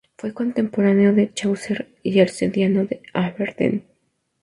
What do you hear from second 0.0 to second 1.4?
Fue contemporáneo de